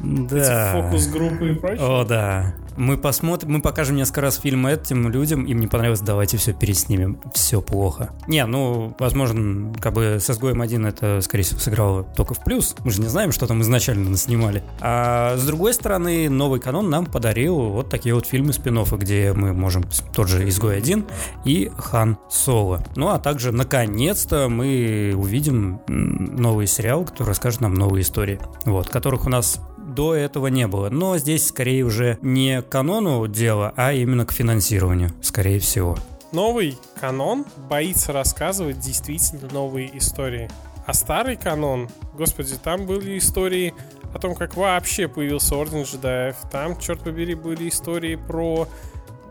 Да. 0.00 0.72
Эти 0.72 0.82
фокус-группы 0.82 1.52
и 1.52 1.54
прочее? 1.54 1.86
О, 1.86 2.04
да. 2.04 2.54
Мы 2.76 2.96
посмотрим, 2.96 3.52
мы 3.52 3.62
покажем 3.62 3.96
несколько 3.96 4.20
раз 4.20 4.38
фильм 4.38 4.66
этим 4.66 5.08
людям, 5.08 5.44
им 5.44 5.58
не 5.58 5.66
понравилось, 5.66 6.00
давайте 6.00 6.36
все 6.36 6.52
переснимем. 6.52 7.20
Все 7.32 7.60
плохо. 7.60 8.10
Не, 8.28 8.44
ну, 8.46 8.94
возможно, 8.98 9.72
как 9.80 9.92
бы 9.92 10.18
с 10.20 10.28
изгоем 10.30 10.60
1 10.60 10.86
это, 10.86 11.20
скорее 11.20 11.44
всего, 11.44 11.60
сыграло 11.60 12.02
только 12.02 12.34
в 12.34 12.42
плюс. 12.42 12.74
Мы 12.84 12.90
же 12.90 13.00
не 13.00 13.08
знаем, 13.08 13.32
что 13.32 13.46
там 13.46 13.62
изначально 13.62 14.16
снимали. 14.16 14.62
А 14.80 15.36
с 15.36 15.44
другой 15.46 15.74
стороны, 15.74 16.28
новый 16.28 16.60
канон 16.60 16.90
нам 16.90 17.06
подарил 17.06 17.56
вот 17.56 17.88
такие 17.88 18.14
вот 18.14 18.26
фильмы 18.26 18.52
спин 18.52 18.74
где 18.74 19.32
мы 19.32 19.52
можем 19.52 19.84
тот 20.14 20.28
же 20.28 20.48
изгой 20.48 20.78
1 20.78 21.06
и 21.44 21.70
Хан 21.76 22.18
Соло. 22.28 22.82
Ну, 22.96 23.08
а 23.08 23.18
также, 23.18 23.52
наконец-то, 23.52 24.48
мы 24.48 25.14
увидим 25.16 25.80
новый 25.86 26.66
сериал, 26.66 27.04
который 27.04 27.28
расскажет 27.28 27.60
нам 27.60 27.74
новые 27.74 28.02
истории. 28.02 28.40
Вот, 28.64 28.88
которых 28.88 29.26
у 29.26 29.30
нас 29.30 29.60
до 29.94 30.14
этого 30.14 30.48
не 30.48 30.66
было. 30.66 30.90
Но 30.90 31.16
здесь 31.18 31.46
скорее 31.46 31.84
уже 31.84 32.18
не 32.22 32.62
к 32.62 32.68
канону 32.68 33.26
дело, 33.28 33.72
а 33.76 33.92
именно 33.92 34.26
к 34.26 34.32
финансированию, 34.32 35.12
скорее 35.22 35.60
всего. 35.60 35.96
Новый 36.32 36.76
канон 37.00 37.44
боится 37.68 38.12
рассказывать 38.12 38.80
действительно 38.80 39.48
новые 39.52 39.96
истории. 39.96 40.50
А 40.86 40.92
старый 40.92 41.36
канон, 41.36 41.88
господи, 42.14 42.56
там 42.62 42.86
были 42.86 43.16
истории 43.18 43.72
о 44.12 44.18
том, 44.18 44.34
как 44.34 44.56
вообще 44.56 45.08
появился 45.08 45.56
Орден 45.56 45.82
джедаев. 45.82 46.36
Там, 46.50 46.78
черт 46.78 47.00
побери, 47.00 47.34
были 47.34 47.68
истории 47.68 48.16
про 48.16 48.68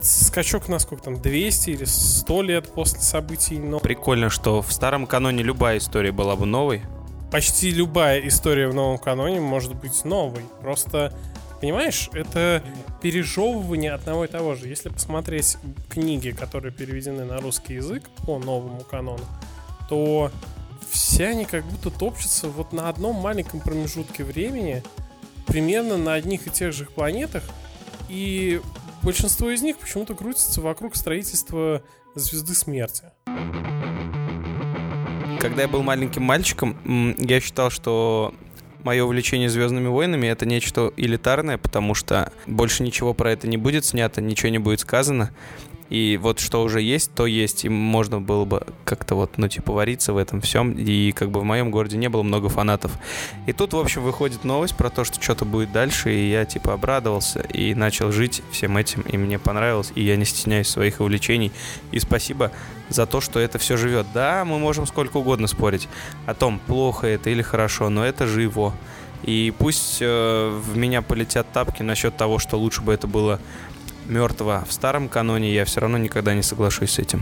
скачок 0.01 0.67
на 0.67 0.79
сколько 0.79 1.03
там, 1.03 1.22
200 1.22 1.70
или 1.70 1.86
100 1.86 2.41
лет 2.41 2.67
после 2.74 3.00
событий. 3.00 3.60
Но 3.60 3.79
Прикольно, 3.79 4.29
что 4.29 4.62
в 4.62 4.72
старом 4.72 5.05
каноне 5.05 5.43
любая 5.43 5.77
история 5.77 6.12
была 6.12 6.36
бы 6.36 6.46
новой. 6.46 6.82
Почти 7.33 7.71
любая 7.71 8.19
история 8.27 8.67
в 8.67 8.75
новом 8.75 8.99
каноне 8.99 9.41
может 9.41 9.73
быть 9.73 10.05
новой. 10.05 10.43
Просто 10.61 11.11
Понимаешь, 11.59 12.09
это 12.11 12.61
пережевывание 13.01 13.93
одного 13.93 14.25
и 14.25 14.27
того 14.27 14.53
же. 14.53 14.67
Если 14.67 14.89
посмотреть 14.89 15.57
книги, 15.89 16.31
которые 16.31 16.73
переведены 16.73 17.23
на 17.23 17.39
русский 17.39 17.75
язык 17.75 18.03
по 18.25 18.37
новому 18.37 18.81
канону, 18.81 19.23
то 19.87 20.29
все 20.91 21.27
они 21.27 21.45
как 21.45 21.63
будто 21.63 21.89
топчутся 21.89 22.49
вот 22.49 22.73
на 22.73 22.89
одном 22.89 23.15
маленьком 23.15 23.61
промежутке 23.61 24.25
времени, 24.25 24.83
примерно 25.47 25.95
на 25.95 26.15
одних 26.15 26.47
и 26.47 26.49
тех 26.49 26.73
же 26.73 26.83
планетах, 26.83 27.43
и 28.09 28.59
большинство 29.01 29.49
из 29.49 29.61
них 29.61 29.77
почему-то 29.77 30.15
крутится 30.15 30.59
вокруг 30.59 30.97
строительства 30.97 31.81
звезды 32.13 32.55
смерти. 32.55 33.05
Когда 35.43 35.63
я 35.63 35.67
был 35.67 35.83
маленьким 35.83 36.23
мальчиком, 36.23 36.77
я 37.19 37.41
считал, 37.41 37.69
что 37.69 38.33
мое 38.81 39.03
увлечение 39.03 39.50
Звездными 39.50 39.88
войнами 39.88 40.27
это 40.27 40.45
нечто 40.45 40.93
элитарное, 40.95 41.57
потому 41.57 41.95
что 41.95 42.31
больше 42.47 42.81
ничего 42.81 43.13
про 43.13 43.33
это 43.33 43.45
не 43.50 43.57
будет 43.57 43.83
снято, 43.83 44.21
ничего 44.21 44.47
не 44.47 44.57
будет 44.59 44.79
сказано. 44.79 45.31
И 45.93 46.17
вот 46.17 46.39
что 46.39 46.63
уже 46.63 46.81
есть, 46.81 47.13
то 47.13 47.27
есть. 47.27 47.65
И 47.65 47.69
можно 47.69 48.19
было 48.19 48.45
бы 48.45 48.65
как-то 48.83 49.13
вот, 49.13 49.38
ну, 49.38 49.47
типа, 49.47 49.73
вариться 49.73 50.12
в 50.12 50.17
этом 50.17 50.41
всем. 50.41 50.71
И 50.71 51.12
как 51.12 51.29
бы 51.29 51.39
в 51.39 51.43
моем 51.43 51.69
городе 51.69 51.97
не 51.97 52.09
было 52.09 52.23
много 52.23 52.50
фанатов. 52.50 52.93
И 53.45 53.53
тут, 53.53 53.73
в 53.73 53.77
общем, 53.77 54.01
выходит 54.01 54.43
новость 54.43 54.75
про 54.75 54.89
то, 54.89 55.03
что 55.03 55.21
что-то 55.21 55.45
будет 55.45 55.71
дальше. 55.71 56.12
И 56.12 56.31
я, 56.31 56.45
типа, 56.45 56.73
обрадовался 56.73 57.41
и 57.41 57.75
начал 57.75 58.12
жить 58.12 58.41
всем 58.50 58.75
этим. 58.75 59.01
И 59.01 59.17
мне 59.17 59.38
понравилось. 59.38 59.91
И 59.93 60.03
я 60.03 60.15
не 60.15 60.25
стесняюсь 60.25 60.67
своих 60.67 61.00
увлечений. 61.00 61.51
И 61.91 62.00
спасибо 62.00 62.51
за 62.89 63.05
то, 63.05 63.21
что 63.21 63.39
это 63.39 63.59
все 63.59 63.77
живет. 63.77 64.07
Да, 64.15 64.45
мы 64.45 64.57
можем 64.57 64.88
сколько 64.88 65.17
угодно 65.17 65.45
спорить 65.45 65.88
о 66.25 66.33
том, 66.33 66.57
плохо 66.57 67.05
это 67.05 67.29
или 67.29 67.43
хорошо, 67.43 67.89
но 67.89 68.03
это 68.03 68.25
живо. 68.25 68.73
И 69.21 69.53
пусть 69.59 70.00
э, 70.01 70.50
в 70.50 70.75
меня 70.75 71.03
полетят 71.03 71.51
тапки 71.53 71.83
насчет 71.83 72.17
того, 72.17 72.39
что 72.39 72.57
лучше 72.57 72.81
бы 72.81 72.93
это 72.93 73.05
было 73.05 73.39
мертвого 74.07 74.63
в 74.67 74.74
старом 74.74 75.10
каноне, 75.10 75.53
я 75.53 75.65
все 75.65 75.81
равно 75.81 75.98
никогда 75.98 76.33
не 76.33 76.43
соглашусь 76.43 76.91
с 76.91 77.00
этим. 77.00 77.22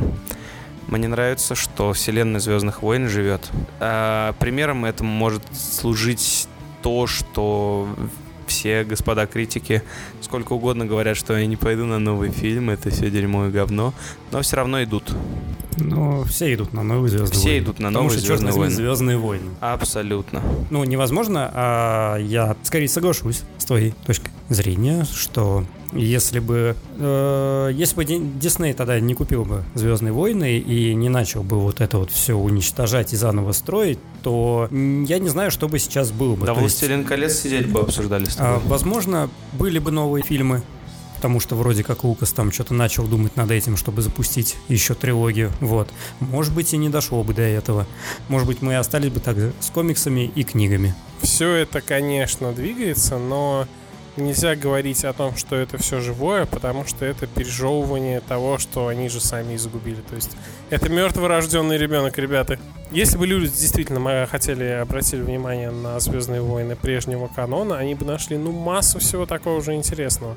Мне 0.88 1.08
нравится, 1.08 1.56
что 1.56 1.94
вселенная 1.94 2.40
Звездных 2.40 2.82
войн 2.82 3.08
живет. 3.08 3.50
А 3.80 4.34
примером 4.40 4.86
этому 4.86 5.10
может 5.10 5.44
служить 5.54 6.48
то, 6.82 7.08
что 7.08 7.88
все 8.48 8.84
господа 8.84 9.26
критики 9.28 9.82
сколько 10.20 10.54
угодно 10.54 10.86
говорят, 10.86 11.16
что 11.16 11.38
я 11.38 11.46
не 11.46 11.56
пойду 11.56 11.86
на 11.86 12.00
новый 12.00 12.32
фильм, 12.32 12.70
это 12.70 12.90
все 12.90 13.10
дерьмо 13.10 13.48
и 13.48 13.52
говно, 13.52 13.94
но 14.32 14.42
все 14.42 14.58
равно 14.58 14.84
идут. 14.84 15.16
Ну, 15.78 16.24
все 16.26 16.54
идут 16.54 16.74
на 16.74 16.84
новые 16.84 17.10
Звездные 17.10 17.40
все 17.40 17.50
войны. 17.50 17.64
идут 17.64 17.80
на 17.80 17.88
Потому 17.88 18.04
новые 18.04 18.18
что, 18.20 18.28
черт 18.28 18.40
Звездные 18.40 18.60
войны. 18.60 18.76
Звездные 18.76 19.18
войны. 19.18 19.50
Абсолютно. 19.62 20.42
Ну, 20.70 20.84
невозможно, 20.84 21.50
а 21.54 22.18
я 22.18 22.56
скорее 22.64 22.90
соглашусь 22.90 23.44
с 23.58 23.66
твоей 23.66 23.94
точкой 24.06 24.32
зрения, 24.50 25.06
что 25.06 25.66
если 25.94 26.40
бы 26.40 26.76
э, 26.98 27.72
если 27.74 27.96
бы 27.96 28.06
Ди- 28.06 28.22
Дисней 28.40 28.74
тогда 28.74 29.00
не 29.00 29.14
купил 29.14 29.46
бы 29.46 29.64
Звездные 29.76 30.14
войны 30.14 30.58
и 30.58 30.94
не 30.94 31.10
начал 31.10 31.44
бы 31.44 31.60
вот 31.60 31.82
это 31.82 31.98
вот 31.98 32.12
все 32.12 32.34
уничтожать 32.34 33.14
и 33.14 33.16
заново 33.16 33.52
строить, 33.52 34.00
то 34.24 34.68
я 34.72 35.20
не 35.20 35.30
знаю, 35.30 35.52
что 35.52 35.68
бы 35.68 35.80
сейчас 35.80 36.12
было 36.12 36.36
бы. 36.36 36.46
Да, 36.46 36.54
То 36.54 36.62
есть, 36.62 36.80
«Властелин 36.80 37.04
колец» 37.06 37.40
сидеть 37.40 37.68
бы 37.70 37.82
обсуждали 37.82 38.26
с 38.26 38.36
а, 38.40 38.56
тобой. 38.56 38.70
возможно, 38.70 39.30
были 39.54 39.80
бы 39.80 39.92
новые 39.92 40.24
фильмы, 40.24 40.62
потому 41.16 41.40
что 41.40 41.56
вроде 41.56 41.84
как 41.84 42.04
Лукас 42.04 42.32
там 42.32 42.52
что-то 42.52 42.74
начал 42.74 43.06
думать 43.06 43.36
над 43.36 43.52
этим, 43.52 43.78
чтобы 43.78 44.02
запустить 44.02 44.56
еще 44.70 44.94
трилогию. 44.96 45.52
Вот. 45.60 45.90
Может 46.20 46.54
быть, 46.54 46.74
и 46.74 46.78
не 46.78 46.90
дошло 46.90 47.24
бы 47.24 47.34
до 47.34 47.44
этого. 47.44 47.86
Может 48.28 48.48
быть, 48.48 48.62
мы 48.62 48.74
и 48.74 48.76
остались 48.76 49.10
бы 49.10 49.20
так 49.20 49.38
же 49.38 49.54
с 49.60 49.70
комиксами 49.70 50.32
и 50.34 50.44
книгами. 50.44 50.96
Все 51.22 51.54
это, 51.54 51.82
конечно, 51.82 52.52
двигается, 52.54 53.18
но 53.20 53.68
нельзя 54.18 54.56
говорить 54.56 55.06
о 55.06 55.14
том, 55.14 55.36
что 55.36 55.56
это 55.56 55.78
все 55.78 56.00
живое, 56.02 56.46
потому 56.46 56.86
что 56.86 57.06
это 57.06 57.28
пережевывание 57.28 58.20
того, 58.22 58.58
что 58.58 58.88
они 58.88 59.10
же 59.10 59.20
сами 59.20 59.54
и 59.54 59.58
загубили. 59.58 60.02
То 60.02 60.16
есть 60.16 60.32
это 60.70 60.90
мертворожденный 60.90 61.78
ребенок, 61.78 62.18
ребята. 62.18 62.60
Если 62.92 63.18
бы 63.18 63.26
люди 63.26 63.48
действительно 63.48 64.00
м- 64.06 64.28
хотели, 64.28 64.66
обратили 64.66 65.22
внимание 65.22 65.72
на 65.72 66.00
Звездные 66.00 66.42
войны 66.42 66.76
прежнего 66.76 67.28
канона, 67.28 67.78
они 67.78 67.96
бы 67.96 68.06
нашли, 68.06 68.38
ну, 68.38 68.52
массу 68.52 69.00
всего 69.00 69.26
такого 69.26 69.62
же 69.62 69.74
интересного. 69.74 70.36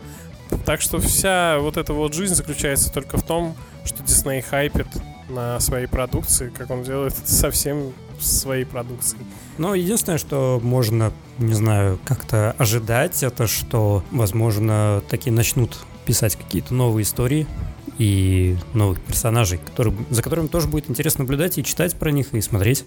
Так 0.64 0.80
что 0.80 0.98
вся 0.98 1.58
вот 1.58 1.76
эта 1.76 1.92
вот 1.92 2.14
жизнь 2.14 2.34
заключается 2.34 2.92
только 2.92 3.16
в 3.16 3.22
том, 3.22 3.56
что 3.84 4.02
Дисней 4.02 4.40
хайпит 4.40 4.86
на 5.28 5.60
своей 5.60 5.86
продукции, 5.86 6.52
как 6.56 6.70
он 6.70 6.82
делает 6.82 7.14
это 7.18 7.30
совсем 7.30 7.92
своей 8.20 8.64
продукцией. 8.64 9.22
Но 9.58 9.74
единственное, 9.74 10.18
что 10.18 10.60
можно, 10.62 11.12
не 11.38 11.54
знаю, 11.54 11.98
как-то 12.04 12.54
ожидать, 12.58 13.22
это 13.22 13.46
что, 13.46 14.04
возможно, 14.10 15.02
такие 15.08 15.32
начнут 15.32 15.78
писать 16.04 16.36
какие-то 16.36 16.74
новые 16.74 17.04
истории 17.04 17.46
и 17.98 18.56
новых 18.72 19.00
персонажей, 19.00 19.58
которые, 19.58 19.96
за 20.10 20.22
которыми 20.22 20.48
тоже 20.48 20.68
будет 20.68 20.90
интересно 20.90 21.24
наблюдать 21.24 21.58
и 21.58 21.64
читать 21.64 21.94
про 21.94 22.10
них, 22.10 22.34
и 22.34 22.40
смотреть. 22.40 22.84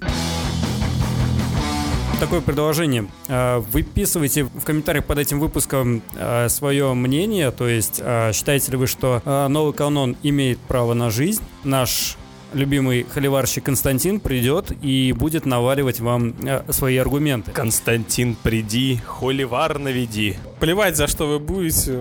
Такое 2.20 2.42
предложение. 2.42 3.08
А, 3.28 3.60
Выписывайте 3.60 4.46
в 4.46 4.64
комментариях 4.64 5.06
под 5.06 5.20
этим 5.20 5.40
выпуском 5.40 6.02
а, 6.16 6.50
свое 6.50 6.94
мнение, 6.96 7.52
то 7.52 7.68
есть 7.68 8.02
а, 8.04 8.34
считаете 8.34 8.72
ли 8.72 8.78
вы, 8.78 8.88
что 8.88 9.22
новый 9.50 9.74
канон 9.74 10.18
имеет 10.24 10.58
право 10.58 10.94
на 10.96 11.12
жизнь, 11.12 11.44
наш 11.64 12.18
любимый 12.58 13.06
холиварщик 13.10 13.64
Константин 13.64 14.20
придет 14.20 14.72
и 14.82 15.14
будет 15.14 15.46
наваливать 15.46 16.00
вам 16.00 16.36
а, 16.46 16.66
свои 16.72 16.98
аргументы. 16.98 17.52
Константин, 17.52 18.36
приди, 18.36 19.00
холивар 19.06 19.80
наведи. 19.80 20.36
Плевать, 20.60 20.98
за 20.98 21.08
что 21.08 21.28
вы 21.28 21.40
будете. 21.40 21.98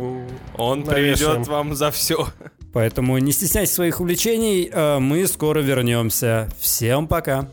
Он 0.56 0.80
Навешаем. 0.80 0.86
приведет 0.88 1.48
вам 1.48 1.74
за 1.74 1.90
все. 1.90 2.26
Поэтому 2.72 3.16
не 3.18 3.32
стесняйтесь 3.32 3.74
своих 3.74 4.00
увлечений, 4.00 4.70
а 4.72 4.98
мы 4.98 5.26
скоро 5.26 5.60
вернемся. 5.60 6.48
Всем 6.60 7.06
пока! 7.06 7.48